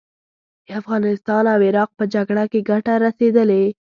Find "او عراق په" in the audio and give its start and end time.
1.53-2.03